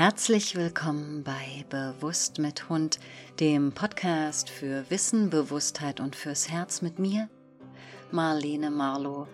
[0.00, 2.98] Herzlich willkommen bei Bewusst mit Hund,
[3.38, 7.28] dem Podcast für Wissen, Bewusstheit und fürs Herz mit mir,
[8.10, 9.28] Marlene Marlow,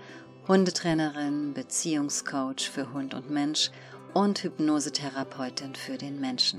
[0.48, 3.70] Hundetrainerin, Beziehungscoach für Hund und Mensch
[4.12, 6.58] und Hypnosetherapeutin für den Menschen.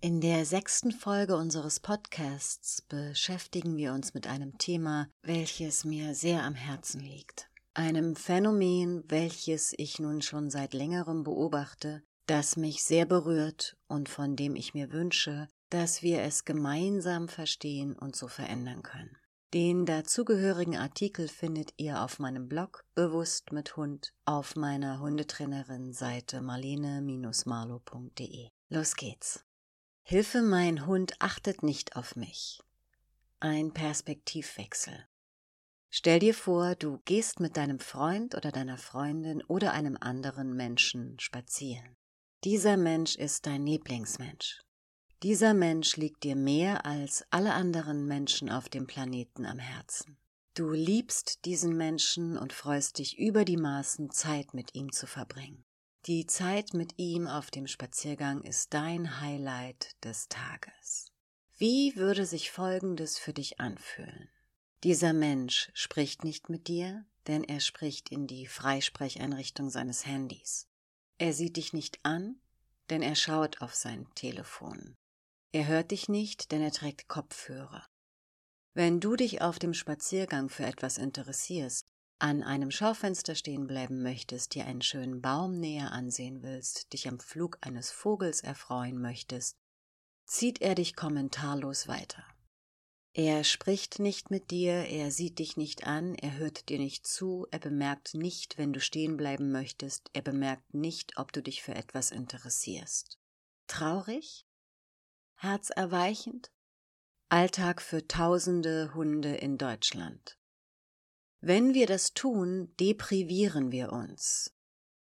[0.00, 6.44] In der sechsten Folge unseres Podcasts beschäftigen wir uns mit einem Thema, welches mir sehr
[6.44, 13.06] am Herzen liegt einem Phänomen, welches ich nun schon seit längerem beobachte, das mich sehr
[13.06, 18.82] berührt und von dem ich mir wünsche, dass wir es gemeinsam verstehen und so verändern
[18.82, 19.16] können.
[19.52, 28.50] Den dazugehörigen Artikel findet ihr auf meinem Blog Bewusst mit Hund auf meiner Hundetrainerin-Seite marlene-marlo.de.
[28.68, 29.44] Los geht's.
[30.02, 32.60] Hilfe, mein Hund achtet nicht auf mich.
[33.40, 35.08] Ein Perspektivwechsel.
[35.90, 41.18] Stell dir vor, du gehst mit deinem Freund oder deiner Freundin oder einem anderen Menschen
[41.18, 41.96] spazieren.
[42.44, 44.62] Dieser Mensch ist dein Lieblingsmensch.
[45.22, 50.16] Dieser Mensch liegt dir mehr als alle anderen Menschen auf dem Planeten am Herzen.
[50.54, 55.64] Du liebst diesen Menschen und freust dich über die Maßen, Zeit mit ihm zu verbringen.
[56.06, 61.12] Die Zeit mit ihm auf dem Spaziergang ist dein Highlight des Tages.
[61.58, 64.30] Wie würde sich Folgendes für dich anfühlen?
[64.82, 70.68] Dieser Mensch spricht nicht mit dir, denn er spricht in die Freisprecheinrichtung seines Handys.
[71.18, 72.40] Er sieht dich nicht an,
[72.88, 74.96] denn er schaut auf sein Telefon.
[75.52, 77.86] Er hört dich nicht, denn er trägt Kopfhörer.
[78.72, 81.84] Wenn du dich auf dem Spaziergang für etwas interessierst,
[82.18, 87.18] an einem Schaufenster stehen bleiben möchtest, dir einen schönen Baum näher ansehen willst, dich am
[87.18, 89.56] Flug eines Vogels erfreuen möchtest,
[90.26, 92.24] zieht er dich kommentarlos weiter.
[93.12, 97.46] Er spricht nicht mit dir, er sieht dich nicht an, er hört dir nicht zu,
[97.50, 101.74] er bemerkt nicht, wenn du stehen bleiben möchtest, er bemerkt nicht, ob du dich für
[101.74, 103.18] etwas interessierst.
[103.66, 104.46] Traurig?
[105.34, 106.52] Herzerweichend?
[107.28, 110.38] Alltag für tausende Hunde in Deutschland.
[111.40, 114.54] Wenn wir das tun, deprivieren wir uns.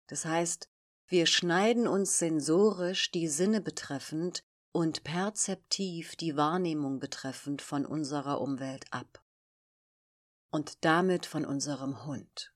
[0.07, 0.69] Das heißt,
[1.07, 4.43] wir schneiden uns sensorisch die Sinne betreffend
[4.75, 9.23] und perzeptiv die Wahrnehmung betreffend von unserer Umwelt ab
[10.49, 12.53] und damit von unserem Hund.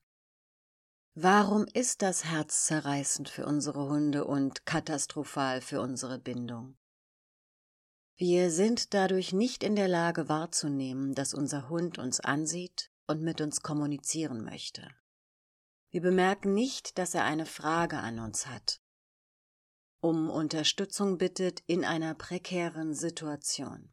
[1.14, 6.76] Warum ist das herzzerreißend für unsere Hunde und katastrophal für unsere Bindung?
[8.18, 13.40] Wir sind dadurch nicht in der Lage wahrzunehmen, dass unser Hund uns ansieht und mit
[13.40, 14.86] uns kommunizieren möchte.
[15.88, 18.79] Wir bemerken nicht, dass er eine Frage an uns hat
[20.00, 23.92] um Unterstützung bittet in einer prekären Situation.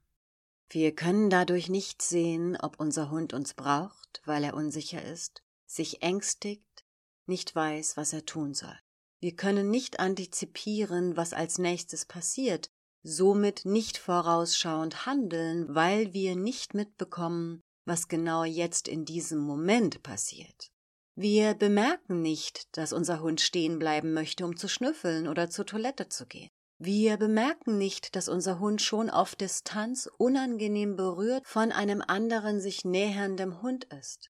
[0.70, 6.02] Wir können dadurch nicht sehen, ob unser Hund uns braucht, weil er unsicher ist, sich
[6.02, 6.86] ängstigt,
[7.26, 8.78] nicht weiß, was er tun soll.
[9.20, 12.70] Wir können nicht antizipieren, was als nächstes passiert,
[13.04, 20.72] somit nicht vorausschauend handeln, weil wir nicht mitbekommen, was genau jetzt in diesem Moment passiert.
[21.20, 26.10] Wir bemerken nicht, dass unser Hund stehen bleiben möchte, um zu schnüffeln oder zur Toilette
[26.10, 26.52] zu gehen.
[26.78, 32.86] Wir bemerken nicht, dass unser Hund schon auf Distanz unangenehm berührt von einem anderen sich
[32.86, 34.30] näherndem Hund ist.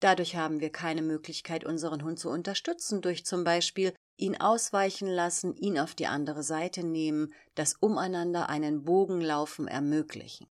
[0.00, 5.54] Dadurch haben wir keine Möglichkeit, unseren Hund zu unterstützen, durch zum Beispiel ihn ausweichen lassen,
[5.56, 10.48] ihn auf die andere Seite nehmen, das Umeinander einen Bogenlaufen ermöglichen.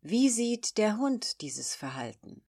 [0.00, 2.42] Wie sieht der Hund dieses Verhalten?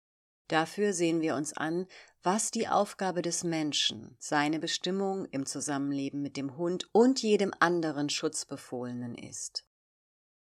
[0.53, 1.87] Dafür sehen wir uns an,
[2.21, 8.07] was die Aufgabe des Menschen, seine Bestimmung im Zusammenleben mit dem Hund und jedem anderen
[8.07, 9.65] Schutzbefohlenen ist.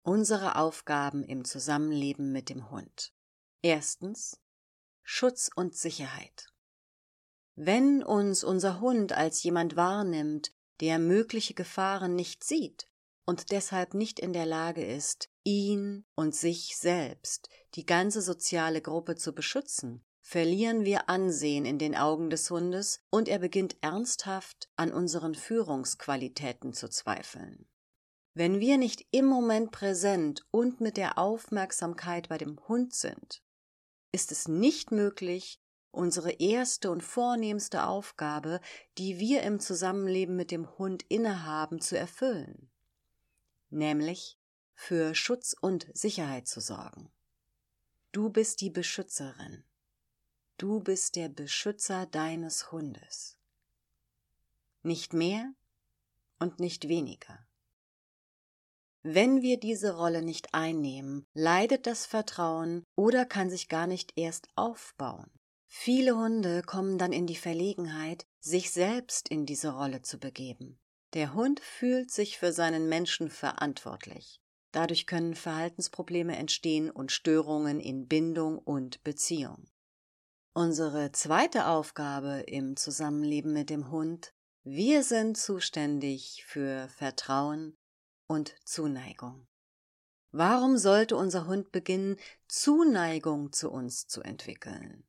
[0.02, 3.12] Unsere Aufgaben im Zusammenleben mit dem Hund.
[3.62, 4.40] Erstens
[5.04, 6.48] Schutz und Sicherheit.
[7.54, 10.50] Wenn uns unser Hund als jemand wahrnimmt,
[10.80, 12.88] der mögliche Gefahren nicht sieht
[13.26, 19.16] und deshalb nicht in der Lage ist, ihn und sich selbst, die ganze soziale Gruppe
[19.16, 24.92] zu beschützen, verlieren wir Ansehen in den Augen des Hundes und er beginnt ernsthaft an
[24.92, 27.66] unseren Führungsqualitäten zu zweifeln.
[28.34, 33.42] Wenn wir nicht im Moment präsent und mit der Aufmerksamkeit bei dem Hund sind,
[34.12, 35.60] ist es nicht möglich,
[35.90, 38.60] unsere erste und vornehmste Aufgabe,
[38.98, 42.70] die wir im Zusammenleben mit dem Hund innehaben, zu erfüllen,
[43.70, 44.39] nämlich
[44.80, 47.12] für Schutz und Sicherheit zu sorgen.
[48.12, 49.62] Du bist die Beschützerin.
[50.56, 53.36] Du bist der Beschützer deines Hundes.
[54.82, 55.52] Nicht mehr
[56.38, 57.46] und nicht weniger.
[59.02, 64.48] Wenn wir diese Rolle nicht einnehmen, leidet das Vertrauen oder kann sich gar nicht erst
[64.56, 65.30] aufbauen.
[65.66, 70.80] Viele Hunde kommen dann in die Verlegenheit, sich selbst in diese Rolle zu begeben.
[71.12, 74.39] Der Hund fühlt sich für seinen Menschen verantwortlich.
[74.72, 79.68] Dadurch können Verhaltensprobleme entstehen und Störungen in Bindung und Beziehung.
[80.52, 84.32] Unsere zweite Aufgabe im Zusammenleben mit dem Hund,
[84.62, 87.76] wir sind zuständig für Vertrauen
[88.26, 89.46] und Zuneigung.
[90.32, 95.04] Warum sollte unser Hund beginnen, Zuneigung zu uns zu entwickeln?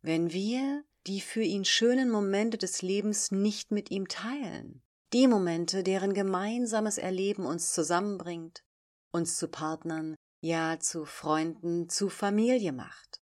[0.00, 4.82] Wenn wir die für ihn schönen Momente des Lebens nicht mit ihm teilen,
[5.12, 8.64] die Momente, deren gemeinsames Erleben uns zusammenbringt,
[9.12, 13.20] uns zu Partnern, ja zu Freunden, zu Familie macht.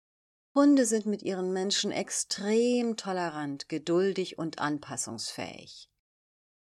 [0.54, 5.88] Hunde sind mit ihren Menschen extrem tolerant, geduldig und anpassungsfähig.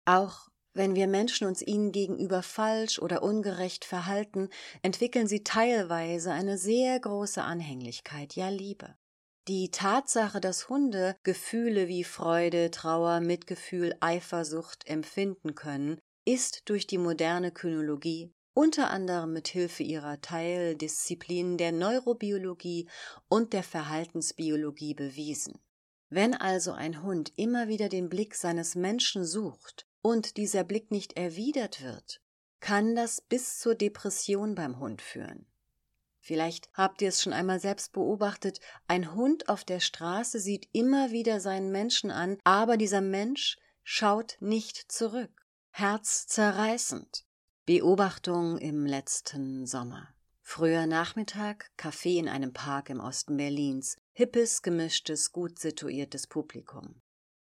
[0.06, 4.50] Auch wenn wir Menschen uns ihnen gegenüber falsch oder ungerecht verhalten,
[4.82, 8.96] entwickeln sie teilweise eine sehr große Anhänglichkeit, ja Liebe.
[9.48, 16.98] Die Tatsache, dass Hunde Gefühle wie Freude, Trauer, Mitgefühl, Eifersucht empfinden können, ist durch die
[16.98, 22.88] moderne Kynologie unter anderem mit Hilfe ihrer Teildisziplinen der Neurobiologie
[23.28, 25.60] und der Verhaltensbiologie bewiesen.
[26.10, 31.18] Wenn also ein Hund immer wieder den Blick seines Menschen sucht und dieser Blick nicht
[31.18, 32.22] erwidert wird,
[32.62, 35.46] kann das bis zur Depression beim Hund führen.
[36.22, 41.12] Vielleicht habt ihr es schon einmal selbst beobachtet, ein Hund auf der Straße sieht immer
[41.12, 45.46] wieder seinen Menschen an, aber dieser Mensch schaut nicht zurück.
[45.72, 47.26] Herzzerreißend.
[47.68, 50.10] Beobachtung im letzten Sommer.
[50.44, 57.02] Früher Nachmittag, Kaffee in einem Park im Osten Berlins, hippes, gemischtes, gut situiertes Publikum.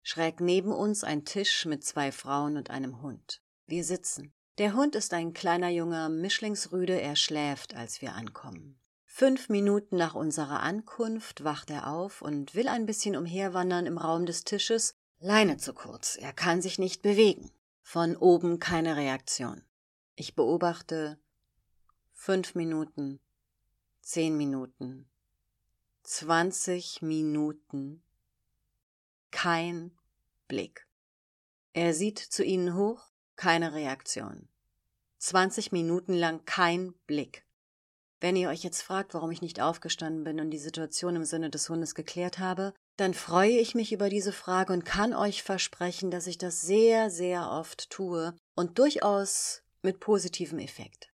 [0.03, 3.41] Schräg neben uns ein Tisch mit zwei Frauen und einem Hund.
[3.65, 4.31] Wir sitzen.
[4.57, 8.79] Der Hund ist ein kleiner junger Mischlingsrüde, er schläft, als wir ankommen.
[9.03, 14.25] Fünf Minuten nach unserer Ankunft wacht er auf und will ein bisschen umherwandern im Raum
[14.25, 14.95] des Tisches.
[15.19, 17.51] Leine zu kurz, er kann sich nicht bewegen.
[17.81, 19.61] Von oben keine Reaktion.
[20.17, 21.19] Ich beobachte
[22.13, 23.19] fünf Minuten,
[24.01, 25.09] zehn Minuten,
[26.03, 28.01] zwanzig Minuten.
[29.31, 29.91] Kein
[30.47, 30.87] Blick.
[31.73, 34.47] Er sieht zu ihnen hoch, keine Reaktion.
[35.17, 37.45] 20 Minuten lang kein Blick.
[38.21, 41.49] Wenn ihr euch jetzt fragt, warum ich nicht aufgestanden bin und die Situation im Sinne
[41.49, 46.11] des Hundes geklärt habe, dann freue ich mich über diese Frage und kann euch versprechen,
[46.11, 51.13] dass ich das sehr, sehr oft tue und durchaus mit positivem Effekt.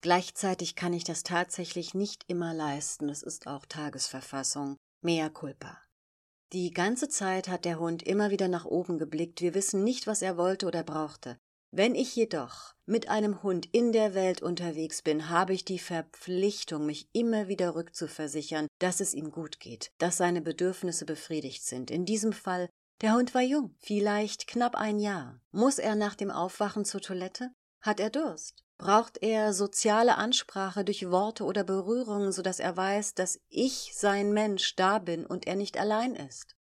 [0.00, 5.78] Gleichzeitig kann ich das tatsächlich nicht immer leisten, es ist auch Tagesverfassung, mea culpa.
[6.52, 10.22] Die ganze Zeit hat der Hund immer wieder nach oben geblickt, wir wissen nicht, was
[10.22, 11.36] er wollte oder brauchte.
[11.70, 16.86] Wenn ich jedoch mit einem Hund in der Welt unterwegs bin, habe ich die Verpflichtung,
[16.86, 21.90] mich immer wieder rückzuversichern, dass es ihm gut geht, dass seine Bedürfnisse befriedigt sind.
[21.90, 22.70] In diesem Fall,
[23.02, 25.40] der Hund war jung, vielleicht knapp ein Jahr.
[25.50, 27.50] Muss er nach dem Aufwachen zur Toilette?
[27.80, 28.64] Hat er Durst?
[28.78, 34.32] Braucht er soziale Ansprache durch Worte oder Berührungen, so dass er weiß, dass ich sein
[34.32, 36.54] Mensch da bin und er nicht allein ist?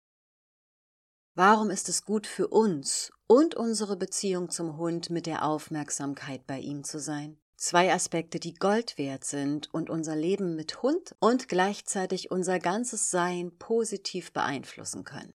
[1.33, 6.59] Warum ist es gut für uns und unsere Beziehung zum Hund mit der Aufmerksamkeit bei
[6.59, 7.37] ihm zu sein?
[7.57, 13.11] Zwei Aspekte, die Gold wert sind und unser Leben mit Hund und gleichzeitig unser ganzes
[13.11, 15.33] Sein positiv beeinflussen können.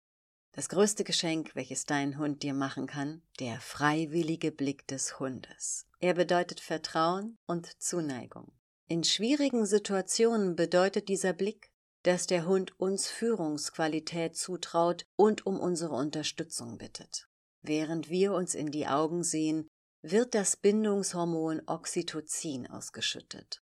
[0.52, 5.86] Das größte Geschenk, welches dein Hund dir machen kann, der freiwillige Blick des Hundes.
[6.00, 8.52] Er bedeutet Vertrauen und Zuneigung.
[8.88, 11.70] In schwierigen Situationen bedeutet dieser Blick
[12.02, 17.28] dass der Hund uns Führungsqualität zutraut und um unsere Unterstützung bittet.
[17.62, 19.68] Während wir uns in die Augen sehen,
[20.02, 23.62] wird das Bindungshormon Oxytocin ausgeschüttet.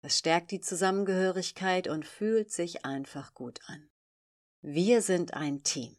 [0.00, 3.90] Es stärkt die Zusammengehörigkeit und fühlt sich einfach gut an.
[4.66, 5.94] Wir sind ein Team.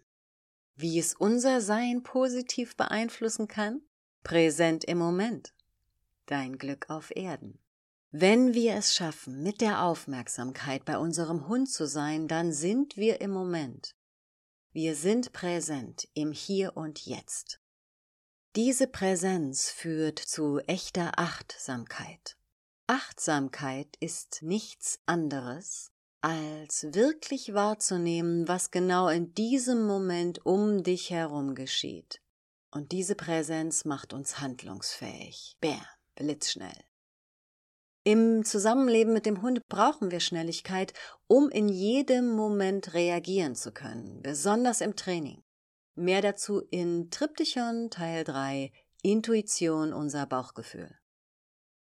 [0.76, 3.84] Wie es unser Sein positiv beeinflussen kann?
[4.24, 5.54] Präsent im Moment.
[6.26, 7.60] Dein Glück auf Erden.
[8.10, 13.22] Wenn wir es schaffen, mit der Aufmerksamkeit bei unserem Hund zu sein, dann sind wir
[13.22, 13.96] im Moment.
[14.72, 17.62] Wir sind präsent im Hier und Jetzt.
[18.56, 22.36] Diese Präsenz führt zu echter Achtsamkeit.
[22.88, 25.92] Achtsamkeit ist nichts anderes,
[26.26, 32.20] als wirklich wahrzunehmen, was genau in diesem Moment um dich herum geschieht.
[32.72, 35.56] Und diese Präsenz macht uns handlungsfähig.
[35.62, 36.84] Bär, blitzschnell.
[38.04, 40.94] Im Zusammenleben mit dem Hund brauchen wir Schnelligkeit,
[41.28, 45.44] um in jedem Moment reagieren zu können, besonders im Training.
[45.94, 48.72] Mehr dazu in Triptychon Teil 3
[49.04, 50.98] Intuition unser Bauchgefühl.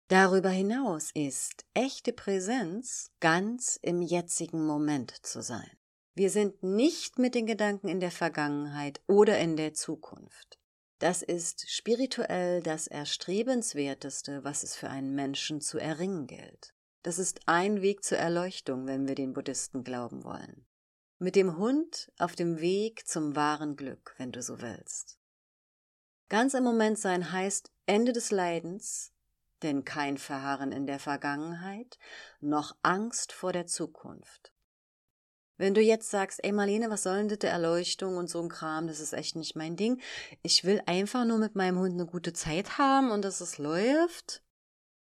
[0.07, 5.69] Darüber hinaus ist echte Präsenz ganz im jetzigen Moment zu sein.
[6.15, 10.59] Wir sind nicht mit den Gedanken in der Vergangenheit oder in der Zukunft.
[10.99, 16.73] Das ist spirituell das Erstrebenswerteste, was es für einen Menschen zu erringen gilt.
[17.03, 20.65] Das ist ein Weg zur Erleuchtung, wenn wir den Buddhisten glauben wollen.
[21.19, 25.19] Mit dem Hund auf dem Weg zum wahren Glück, wenn du so willst.
[26.29, 29.13] Ganz im Moment sein heißt Ende des Leidens,
[29.63, 31.97] denn kein Verharren in der Vergangenheit,
[32.39, 34.51] noch Angst vor der Zukunft.
[35.57, 38.87] Wenn du jetzt sagst, ey Marlene, was soll denn das, Erleuchtung und so ein Kram,
[38.87, 39.99] das ist echt nicht mein Ding.
[40.43, 44.43] Ich will einfach nur mit meinem Hund eine gute Zeit haben und dass es läuft.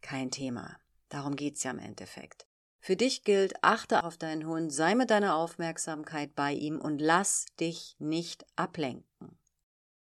[0.00, 0.78] Kein Thema.
[1.08, 2.46] Darum geht's ja im Endeffekt.
[2.80, 7.46] Für dich gilt, achte auf deinen Hund, sei mit deiner Aufmerksamkeit bei ihm und lass
[7.58, 9.38] dich nicht ablenken.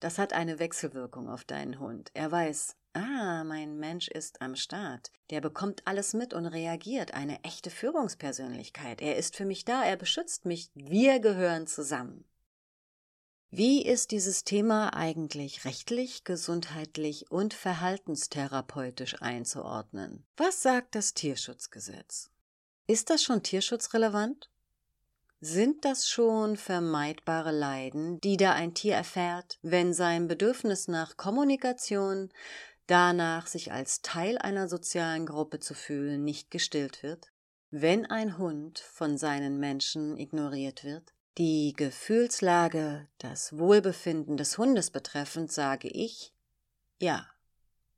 [0.01, 2.11] Das hat eine Wechselwirkung auf deinen Hund.
[2.15, 5.11] Er weiß, Ah, mein Mensch ist am Start.
[5.31, 7.15] Der bekommt alles mit und reagiert.
[7.15, 9.01] Eine echte Führungspersönlichkeit.
[9.01, 10.71] Er ist für mich da, er beschützt mich.
[10.75, 12.25] Wir gehören zusammen.
[13.55, 20.25] Wie ist dieses Thema eigentlich rechtlich, gesundheitlich und verhaltenstherapeutisch einzuordnen?
[20.39, 22.31] Was sagt das Tierschutzgesetz?
[22.87, 24.51] Ist das schon tierschutzrelevant?
[25.41, 32.31] Sind das schon vermeidbare Leiden, die da ein Tier erfährt, wenn sein Bedürfnis nach Kommunikation,
[32.93, 37.33] danach sich als Teil einer sozialen Gruppe zu fühlen, nicht gestillt wird?
[37.71, 41.15] Wenn ein Hund von seinen Menschen ignoriert wird?
[41.39, 46.35] Die Gefühlslage, das Wohlbefinden des Hundes betreffend, sage ich
[47.01, 47.27] ja.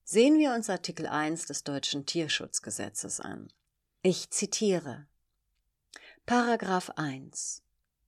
[0.04, 3.52] Sehen wir uns Artikel 1 des deutschen Tierschutzgesetzes an.
[4.02, 5.06] Ich zitiere
[6.24, 7.62] Paragraph 1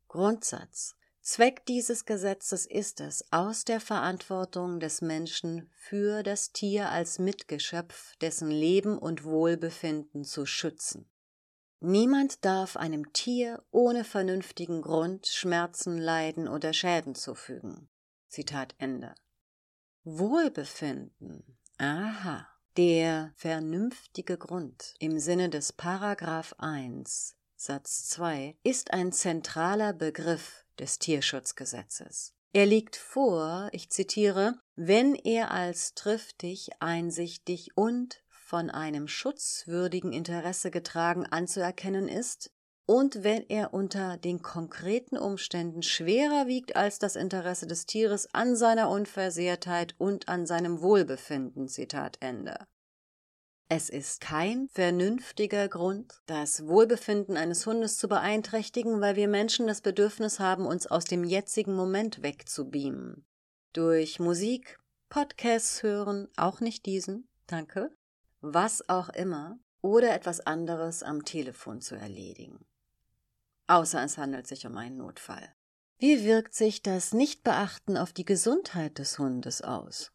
[0.09, 0.96] Grundsatz
[1.27, 8.15] Zweck dieses Gesetzes ist es, aus der Verantwortung des Menschen für das Tier als Mitgeschöpf,
[8.19, 11.11] dessen Leben und Wohlbefinden zu schützen.
[11.81, 17.89] Niemand darf einem Tier ohne vernünftigen Grund Schmerzen, Leiden oder Schäden zufügen.
[18.29, 19.13] Zitat Ende.
[20.05, 21.59] Wohlbefinden.
[21.79, 22.47] Aha.
[22.77, 30.99] Der vernünftige Grund im Sinne des Paragraph 1 Satz 2 ist ein zentraler Begriff des
[30.99, 32.33] Tierschutzgesetzes.
[32.53, 40.71] Er liegt vor, ich zitiere, wenn er als triftig, einsichtig und von einem schutzwürdigen Interesse
[40.71, 42.51] getragen anzuerkennen ist,
[42.87, 48.55] und wenn er unter den konkreten Umständen schwerer wiegt als das Interesse des Tieres an
[48.55, 51.69] seiner Unversehrtheit und an seinem Wohlbefinden.
[51.69, 52.67] Zitat Ende.
[53.69, 59.81] Es ist kein vernünftiger Grund, das Wohlbefinden eines Hundes zu beeinträchtigen, weil wir Menschen das
[59.81, 63.27] Bedürfnis haben, uns aus dem jetzigen Moment wegzubeamen.
[63.73, 67.91] Durch Musik, Podcasts hören, auch nicht diesen, danke,
[68.41, 72.65] was auch immer, oder etwas anderes am Telefon zu erledigen.
[73.67, 75.53] Außer es handelt sich um einen Notfall.
[75.99, 80.13] Wie wirkt sich das Nichtbeachten auf die Gesundheit des Hundes aus?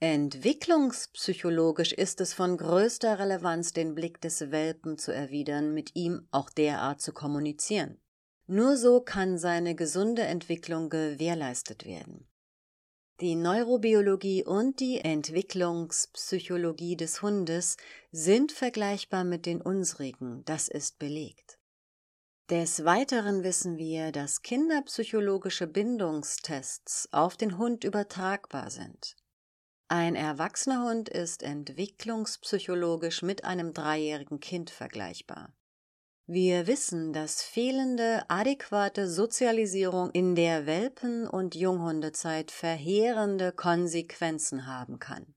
[0.00, 6.50] Entwicklungspsychologisch ist es von größter Relevanz, den Blick des Welpen zu erwidern, mit ihm auch
[6.50, 8.00] derart zu kommunizieren.
[8.46, 12.28] Nur so kann seine gesunde Entwicklung gewährleistet werden.
[13.20, 17.76] Die Neurobiologie und die Entwicklungspsychologie des Hundes
[18.12, 21.58] sind vergleichbar mit den unsrigen, das ist belegt.
[22.48, 29.16] Des Weiteren wissen wir, dass kinderpsychologische Bindungstests auf den Hund übertragbar sind.
[29.90, 35.54] Ein erwachsener Hund ist entwicklungspsychologisch mit einem dreijährigen Kind vergleichbar.
[36.26, 45.34] Wir wissen, dass fehlende adäquate Sozialisierung in der Welpen- und Junghundezeit verheerende Konsequenzen haben kann.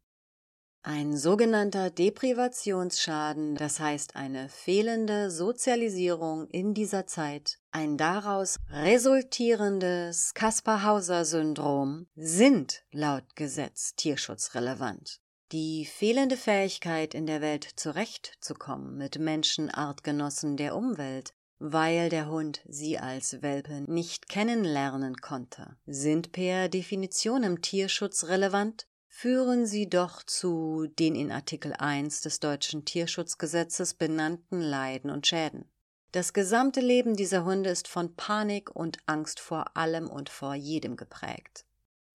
[0.83, 12.07] Ein sogenannter Deprivationsschaden, das heißt eine fehlende Sozialisierung in dieser Zeit, ein daraus resultierendes Kaspar-Hauser-Syndrom,
[12.15, 15.19] sind laut Gesetz tierschutzrelevant.
[15.51, 22.97] Die fehlende Fähigkeit, in der Welt zurechtzukommen mit Menschenartgenossen der Umwelt, weil der Hund sie
[22.97, 30.87] als Welpe nicht kennenlernen konnte, sind per Definition im Tierschutz relevant führen sie doch zu
[30.97, 35.70] den in Artikel 1 des deutschen Tierschutzgesetzes benannten Leiden und Schäden.
[36.11, 40.97] Das gesamte Leben dieser Hunde ist von Panik und Angst vor allem und vor jedem
[40.97, 41.65] geprägt.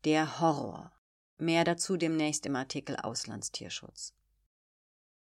[0.05, 0.93] Der Horror.
[1.39, 4.13] Mehr dazu demnächst im Artikel Auslandstierschutz.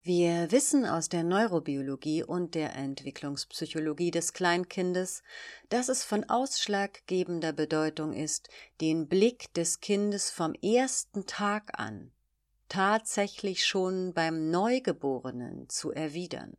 [0.02, 5.24] Wir wissen aus der Neurobiologie und der Entwicklungspsychologie des Kleinkindes,
[5.70, 8.50] dass es von ausschlaggebender Bedeutung ist,
[8.82, 12.12] den Blick des Kindes vom ersten Tag an
[12.70, 16.56] tatsächlich schon beim Neugeborenen zu erwidern,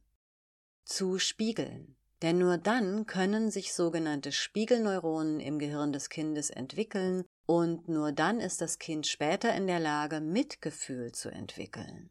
[0.84, 7.88] zu spiegeln, Denn nur dann können sich sogenannte Spiegelneuronen im Gehirn des Kindes entwickeln und
[7.88, 12.10] nur dann ist das Kind später in der Lage, Mitgefühl zu entwickeln.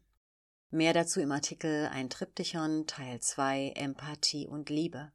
[0.70, 5.12] Mehr dazu im Artikel Ein Triptychon Teil 2 Empathie und Liebe.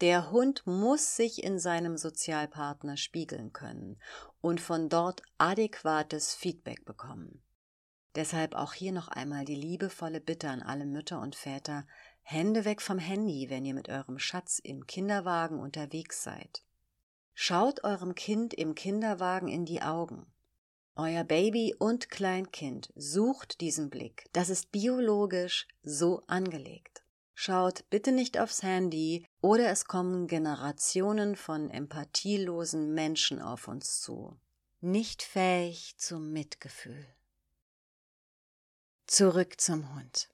[0.00, 3.98] Der Hund muss sich in seinem Sozialpartner spiegeln können
[4.40, 7.42] und von dort adäquates Feedback bekommen.
[8.14, 11.86] Deshalb auch hier noch einmal die liebevolle Bitte an alle Mütter und Väter,
[12.26, 16.64] Hände weg vom Handy, wenn ihr mit eurem Schatz im Kinderwagen unterwegs seid.
[17.34, 20.26] Schaut eurem Kind im Kinderwagen in die Augen.
[20.96, 24.26] Euer Baby und Kleinkind sucht diesen Blick.
[24.32, 27.04] Das ist biologisch so angelegt.
[27.34, 34.38] Schaut bitte nicht aufs Handy oder es kommen Generationen von empathielosen Menschen auf uns zu.
[34.80, 37.06] Nicht fähig zum Mitgefühl.
[39.06, 40.30] Zurück zum Hund.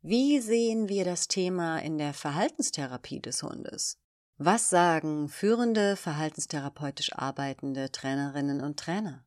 [0.00, 3.98] Wie sehen wir das Thema in der Verhaltenstherapie des Hundes?
[4.36, 9.26] Was sagen führende verhaltenstherapeutisch arbeitende Trainerinnen und Trainer?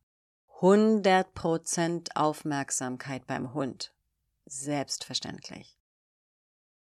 [0.60, 3.94] 100% Aufmerksamkeit beim Hund.
[4.46, 5.76] Selbstverständlich.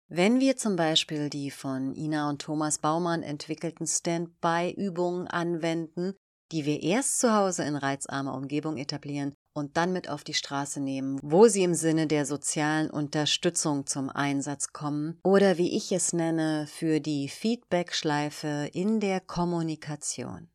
[0.09, 6.15] Wenn wir zum Beispiel die von Ina und Thomas Baumann entwickelten Stand-by-Übungen anwenden,
[6.53, 10.81] die wir erst zu Hause in reizarmer Umgebung etablieren und dann mit auf die Straße
[10.81, 16.13] nehmen, wo sie im Sinne der sozialen Unterstützung zum Einsatz kommen oder wie ich es
[16.13, 20.49] nenne, für die Feedback-Schleife in der Kommunikation.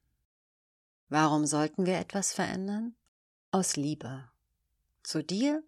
[1.08, 2.96] Warum sollten wir etwas verändern?
[3.52, 4.30] Aus Liebe
[5.02, 5.64] zu dir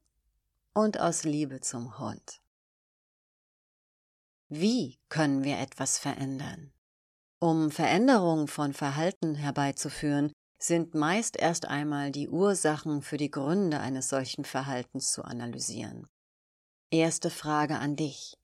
[0.74, 2.42] und aus Liebe zum Hund.
[4.50, 6.72] Wie können wir etwas verändern?
[7.40, 10.32] Um Veränderung von Verhalten herbeizuführen,
[10.64, 16.08] sind meist erst einmal die Ursachen für die Gründe eines solchen Verhaltens zu analysieren.
[16.92, 18.38] Erste Frage an dich.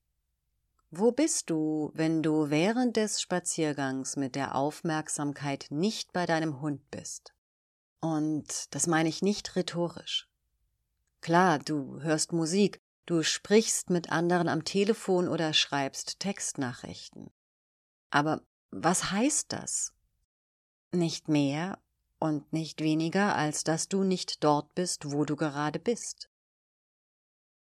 [0.90, 6.90] Wo bist du, wenn du während des Spaziergangs mit der Aufmerksamkeit nicht bei deinem Hund
[6.90, 7.34] bist?
[8.00, 10.28] Und das meine ich nicht rhetorisch.
[11.20, 17.30] Klar, du hörst Musik, du sprichst mit anderen am Telefon oder schreibst Textnachrichten.
[18.10, 18.40] Aber
[18.70, 19.92] was heißt das?
[20.90, 21.78] Nicht mehr
[22.18, 26.28] und nicht weniger, als dass du nicht dort bist, wo du gerade bist.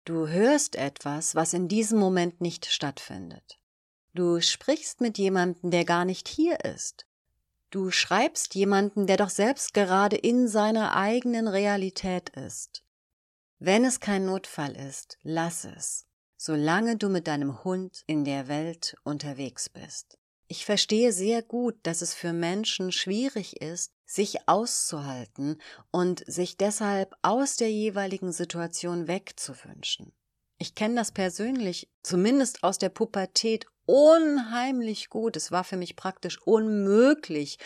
[0.04, 3.58] Du hörst etwas, was in diesem Moment nicht stattfindet.
[4.14, 7.06] Du sprichst mit jemandem, der gar nicht hier ist.
[7.70, 12.82] Du schreibst jemanden, der doch selbst gerade in seiner eigenen Realität ist.
[13.60, 18.96] Wenn es kein Notfall ist, lass es, solange du mit deinem Hund in der Welt
[19.04, 20.18] unterwegs bist.
[20.48, 25.60] Ich verstehe sehr gut, dass es für Menschen schwierig ist, sich auszuhalten
[25.92, 30.12] und sich deshalb aus der jeweiligen Situation wegzuwünschen.
[30.58, 35.36] Ich kenne das persönlich, zumindest aus der Pubertät, unheimlich gut.
[35.36, 37.58] Es war für mich praktisch unmöglich,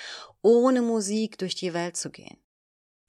[0.43, 2.39] ohne Musik durch die Welt zu gehen.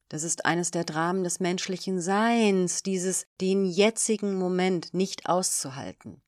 [0.09, 6.21] Das ist eines der Dramen des menschlichen Seins, dieses den jetzigen Moment nicht auszuhalten.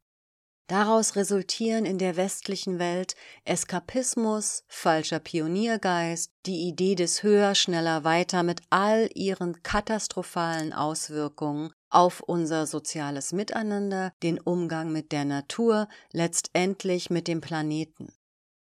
[0.67, 8.43] Daraus resultieren in der westlichen Welt Eskapismus, falscher Pioniergeist, die Idee des Höher, schneller, weiter
[8.43, 17.09] mit all ihren katastrophalen Auswirkungen auf unser soziales Miteinander, den Umgang mit der Natur, letztendlich
[17.09, 18.11] mit dem Planeten.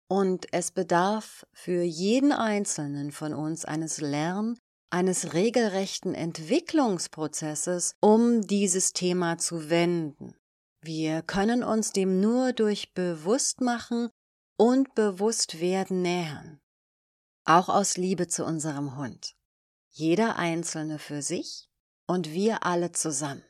[0.08, 8.94] Und es bedarf für jeden Einzelnen von uns eines Lern, eines regelrechten Entwicklungsprozesses, um dieses
[8.94, 10.34] Thema zu wenden.
[10.84, 14.10] Wir können uns dem nur durch Bewusstmachen
[14.56, 16.60] und Bewusstwerden nähern.
[17.44, 19.36] Auch aus Liebe zu unserem Hund.
[19.90, 21.70] Jeder Einzelne für sich
[22.08, 23.44] und wir alle zusammen.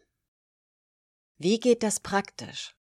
[1.39, 2.77] Wie geht das praktisch?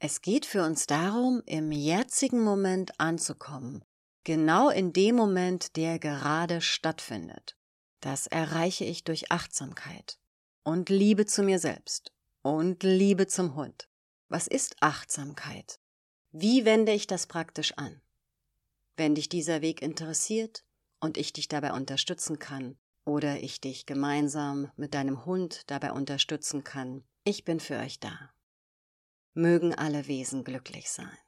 [0.00, 3.82] Es geht für uns darum, im jetzigen Moment anzukommen,
[4.24, 7.56] genau in dem Moment, der gerade stattfindet.
[8.00, 10.18] Das erreiche ich durch Achtsamkeit
[10.62, 12.12] und Liebe zu mir selbst
[12.46, 13.88] und Liebe zum Hund.
[14.28, 15.80] Was ist Achtsamkeit?
[16.30, 18.00] Wie wende ich das praktisch an?
[18.96, 20.64] Wenn dich dieser Weg interessiert
[21.00, 26.62] und ich dich dabei unterstützen kann oder ich dich gemeinsam mit deinem Hund dabei unterstützen
[26.62, 28.30] kann, ich bin für euch da.
[29.34, 31.18] Mögen alle Wesen glücklich sein.